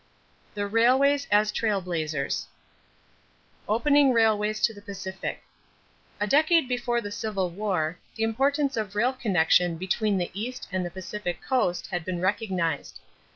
THE 0.55 0.65
RAILWAYS 0.65 1.27
AS 1.29 1.51
TRAIL 1.51 1.79
BLAZERS 1.81 2.47
=Opening 3.69 4.11
Railways 4.13 4.59
to 4.61 4.73
the 4.73 4.81
Pacific.= 4.81 5.43
A 6.19 6.25
decade 6.25 6.67
before 6.67 7.01
the 7.01 7.11
Civil 7.11 7.51
War 7.51 7.99
the 8.15 8.23
importance 8.23 8.75
of 8.77 8.95
rail 8.95 9.13
connection 9.13 9.77
between 9.77 10.17
the 10.17 10.31
East 10.33 10.67
and 10.71 10.83
the 10.83 10.89
Pacific 10.89 11.39
Coast 11.47 11.85
had 11.85 12.03
been 12.03 12.19
recognized. 12.19 12.97